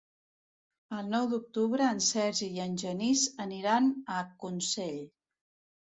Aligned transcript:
El 0.99 1.11
nou 1.15 1.27
d'octubre 1.33 1.91
en 1.97 2.01
Sergi 2.07 2.51
i 2.57 2.65
en 2.67 2.75
Genís 2.87 3.29
aniran 3.49 3.95
a 4.19 4.29
Consell. 4.47 5.03